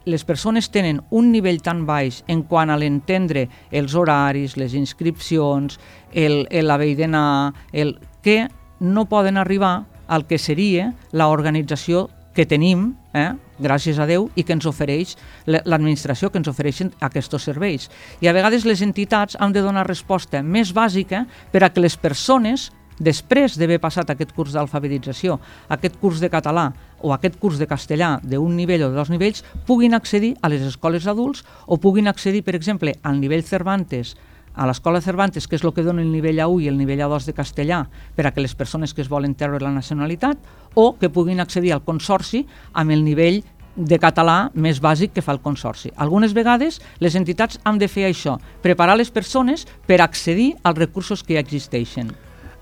les 0.09 0.23
persones 0.25 0.71
tenen 0.73 1.01
un 1.11 1.29
nivell 1.31 1.61
tan 1.61 1.85
baix 1.85 2.23
en 2.27 2.41
quant 2.49 2.71
a 2.71 2.77
l'entendre 2.79 3.45
els 3.71 3.93
horaris, 3.95 4.57
les 4.57 4.73
inscripcions, 4.73 5.77
l'haver 6.15 6.93
d'anar, 6.97 7.53
el 7.71 7.99
que 8.25 8.47
no 8.79 9.05
poden 9.05 9.37
arribar 9.37 9.85
al 10.07 10.25
que 10.25 10.39
seria 10.41 10.93
l'organització 11.11 12.07
que 12.39 12.45
tenim, 12.47 12.95
eh, 13.11 13.33
gràcies 13.59 13.97
a 13.99 14.05
Déu, 14.07 14.29
i 14.39 14.45
que 14.47 14.55
ens 14.55 14.63
ofereix 14.63 15.17
l'administració, 15.43 16.29
que 16.31 16.39
ens 16.39 16.47
ofereixen 16.47 16.93
aquests 17.03 17.35
serveis. 17.43 17.89
I 18.23 18.29
a 18.31 18.33
vegades 18.33 18.63
les 18.63 18.79
entitats 18.79 19.35
han 19.37 19.51
de 19.51 19.59
donar 19.59 19.83
resposta 19.83 20.39
més 20.41 20.71
bàsica 20.71 21.25
per 21.51 21.65
a 21.65 21.69
que 21.69 21.83
les 21.83 21.97
persones 21.97 22.69
després 22.97 23.57
d'haver 23.59 23.81
passat 23.83 24.09
aquest 24.09 24.31
curs 24.31 24.55
d'alfabetització, 24.55 25.35
aquest 25.67 25.99
curs 25.99 26.21
de 26.23 26.29
català 26.31 26.71
o 27.01 27.11
aquest 27.11 27.35
curs 27.39 27.59
de 27.59 27.67
castellà 27.67 28.21
d'un 28.23 28.55
nivell 28.55 28.85
o 28.87 28.89
de 28.89 28.95
dos 28.95 29.11
nivells, 29.11 29.43
puguin 29.67 29.93
accedir 29.93 30.37
a 30.41 30.47
les 30.47 30.61
escoles 30.61 31.07
adults 31.07 31.43
o 31.67 31.75
puguin 31.75 32.07
accedir, 32.07 32.43
per 32.43 32.55
exemple, 32.55 32.95
al 33.03 33.19
nivell 33.19 33.43
Cervantes 33.43 34.15
a 34.55 34.65
l'escola 34.67 35.01
Cervantes, 35.01 35.47
que 35.47 35.55
és 35.55 35.63
el 35.63 35.73
que 35.73 35.85
dona 35.85 36.01
el 36.01 36.11
nivell 36.11 36.41
A1 36.43 36.65
i 36.65 36.67
el 36.71 36.77
nivell 36.77 37.05
A2 37.05 37.29
de 37.29 37.35
castellà 37.37 37.83
per 38.15 38.27
a 38.27 38.31
que 38.33 38.41
les 38.41 38.55
persones 38.55 38.93
que 38.93 39.01
es 39.01 39.09
volen 39.09 39.35
treure 39.35 39.61
la 39.63 39.71
nacionalitat 39.71 40.37
o 40.75 40.93
que 40.99 41.09
puguin 41.09 41.39
accedir 41.39 41.73
al 41.73 41.85
consorci 41.85 42.45
amb 42.73 42.91
el 42.91 43.03
nivell 43.03 43.43
de 43.79 43.99
català 43.99 44.49
més 44.53 44.79
bàsic 44.83 45.13
que 45.15 45.23
fa 45.23 45.33
el 45.35 45.43
Consorci. 45.43 45.91
Algunes 45.95 46.33
vegades 46.35 46.79
les 46.99 47.15
entitats 47.15 47.59
han 47.63 47.79
de 47.79 47.87
fer 47.87 48.09
això, 48.09 48.37
preparar 48.63 48.97
les 48.99 49.11
persones 49.11 49.65
per 49.87 50.01
accedir 50.01 50.55
als 50.63 50.79
recursos 50.79 51.23
que 51.23 51.37
ja 51.37 51.45
existeixen. 51.45 52.11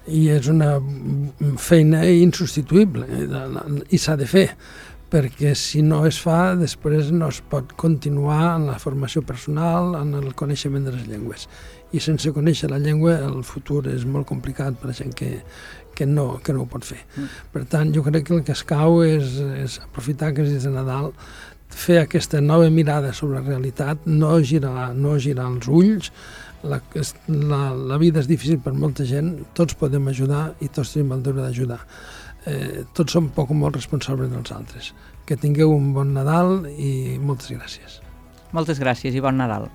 I 0.08 0.30
és 0.32 0.48
una 0.48 0.78
feina 1.60 2.06
insubstituïble 2.08 3.08
i 3.92 3.98
s'ha 4.00 4.16
de 4.16 4.28
fer 4.30 4.48
perquè 5.08 5.54
si 5.56 5.82
no 5.84 6.02
es 6.08 6.18
fa, 6.20 6.54
després 6.60 7.14
no 7.16 7.30
es 7.32 7.40
pot 7.40 7.72
continuar 7.80 8.58
en 8.58 8.66
la 8.68 8.76
formació 8.80 9.22
personal, 9.24 9.96
en 10.02 10.14
el 10.20 10.34
coneixement 10.36 10.84
de 10.84 10.92
les 10.98 11.06
llengües. 11.08 11.48
I 11.96 12.02
sense 12.04 12.32
conèixer 12.36 12.70
la 12.72 12.82
llengua 12.84 13.16
el 13.24 13.44
futur 13.48 13.86
és 13.88 14.04
molt 14.06 14.28
complicat 14.28 14.76
per 14.82 14.92
a 14.92 14.96
gent 14.96 15.14
que, 15.16 15.38
que 15.96 16.06
no, 16.06 16.40
que 16.44 16.56
no 16.56 16.66
ho 16.66 16.70
pot 16.72 16.84
fer. 16.86 17.00
Mm. 17.16 17.30
Per 17.54 17.64
tant, 17.72 17.94
jo 17.96 18.04
crec 18.06 18.28
que 18.28 18.36
el 18.36 18.44
que 18.48 18.56
es 18.56 18.64
cau 18.68 19.00
és, 19.06 19.38
és 19.64 19.80
aprofitar 19.86 20.34
que 20.36 20.44
és 20.44 20.68
de 20.68 20.74
Nadal, 20.74 21.14
fer 21.70 22.02
aquesta 22.02 22.42
nova 22.42 22.70
mirada 22.74 23.14
sobre 23.14 23.40
la 23.40 23.46
realitat, 23.46 24.06
no 24.06 24.36
girar, 24.42 24.92
no 24.96 25.18
girar 25.20 25.48
els 25.52 25.68
ulls, 25.68 26.12
la, 26.64 26.80
la, 27.28 27.62
la 27.76 27.98
vida 28.02 28.22
és 28.24 28.30
difícil 28.30 28.62
per 28.64 28.74
molta 28.74 29.06
gent, 29.08 29.36
tots 29.58 29.78
podem 29.78 30.08
ajudar 30.12 30.50
i 30.64 30.72
tots 30.74 30.96
tenim 30.96 31.14
el 31.16 31.26
deure 31.26 31.44
d'ajudar. 31.46 31.80
Eh, 32.48 32.86
tots 32.96 33.14
som 33.14 33.28
poc 33.36 33.52
o 33.52 33.58
molt 33.58 33.78
responsables 33.78 34.32
dels 34.32 34.54
altres. 34.56 34.94
Que 35.28 35.38
tingueu 35.40 35.74
un 35.76 35.92
bon 35.96 36.14
Nadal 36.16 36.64
i 36.72 37.18
moltes 37.20 37.52
gràcies. 37.52 38.00
Moltes 38.56 38.80
gràcies 38.80 39.16
i 39.16 39.24
bon 39.24 39.38
Nadal. 39.38 39.68